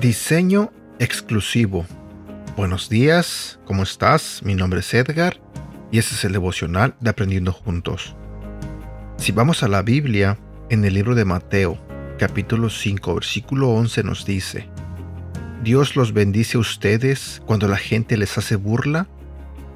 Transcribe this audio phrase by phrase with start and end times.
[0.00, 1.86] Diseño exclusivo.
[2.56, 4.42] Buenos días, ¿cómo estás?
[4.44, 5.40] Mi nombre es Edgar
[5.90, 8.16] y este es el devocional de Aprendiendo Juntos.
[9.16, 10.38] Si vamos a la Biblia,
[10.70, 11.78] en el libro de Mateo,
[12.18, 14.68] capítulo 5, versículo 11 nos dice,
[15.62, 19.06] Dios los bendice a ustedes cuando la gente les hace burla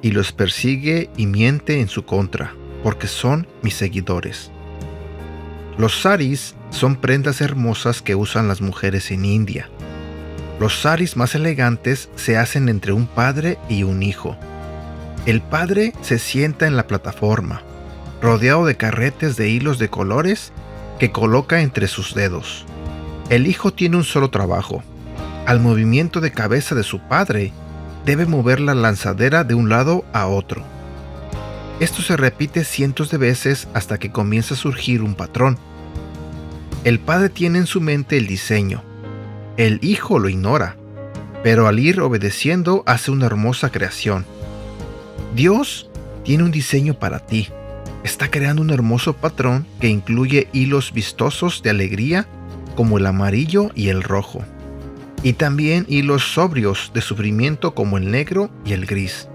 [0.00, 4.50] y los persigue y miente en su contra, porque son mis seguidores.
[5.76, 9.68] Los saris son prendas hermosas que usan las mujeres en India.
[10.58, 14.38] Los saris más elegantes se hacen entre un padre y un hijo.
[15.26, 17.60] El padre se sienta en la plataforma,
[18.22, 20.52] rodeado de carretes de hilos de colores
[20.98, 22.64] que coloca entre sus dedos.
[23.28, 24.82] El hijo tiene un solo trabajo.
[25.46, 27.52] Al movimiento de cabeza de su padre,
[28.06, 30.62] debe mover la lanzadera de un lado a otro.
[31.80, 35.58] Esto se repite cientos de veces hasta que comienza a surgir un patrón.
[36.84, 38.82] El padre tiene en su mente el diseño,
[39.56, 40.76] el hijo lo ignora,
[41.44, 44.24] pero al ir obedeciendo hace una hermosa creación.
[45.34, 45.88] Dios
[46.24, 47.48] tiene un diseño para ti.
[48.02, 52.26] Está creando un hermoso patrón que incluye hilos vistosos de alegría
[52.74, 54.44] como el amarillo y el rojo,
[55.24, 59.28] y también hilos sobrios de sufrimiento como el negro y el gris.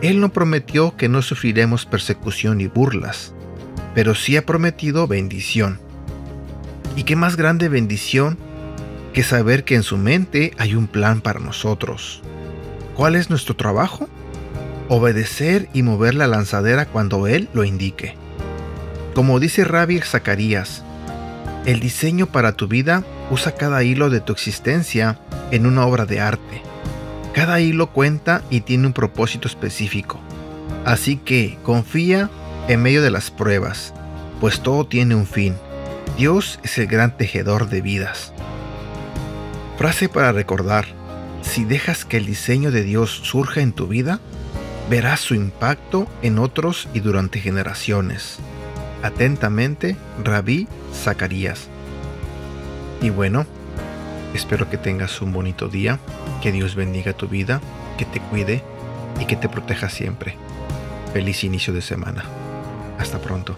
[0.00, 3.34] Él no prometió que no sufriremos persecución y burlas,
[3.96, 5.80] pero sí ha prometido bendición.
[6.94, 8.38] ¿Y qué más grande bendición
[9.12, 12.22] que saber que en su mente hay un plan para nosotros.
[12.94, 14.08] ¿Cuál es nuestro trabajo?
[14.88, 18.14] Obedecer y mover la lanzadera cuando Él lo indique.
[19.14, 20.84] Como dice Rabbi Zacarías,
[21.66, 25.18] el diseño para tu vida usa cada hilo de tu existencia
[25.50, 26.62] en una obra de arte.
[27.34, 30.18] Cada hilo cuenta y tiene un propósito específico.
[30.84, 32.30] Así que confía
[32.68, 33.92] en medio de las pruebas,
[34.40, 35.54] pues todo tiene un fin.
[36.16, 38.32] Dios es el gran tejedor de vidas.
[39.76, 40.86] Frase para recordar,
[41.42, 44.20] si dejas que el diseño de Dios surja en tu vida,
[44.88, 48.38] verás su impacto en otros y durante generaciones.
[49.02, 51.68] Atentamente, Rabí Zacarías.
[53.00, 53.46] Y bueno,
[54.34, 55.98] espero que tengas un bonito día,
[56.42, 57.60] que Dios bendiga tu vida,
[57.96, 58.62] que te cuide
[59.18, 60.36] y que te proteja siempre.
[61.12, 62.24] Feliz inicio de semana.
[62.98, 63.56] Hasta pronto.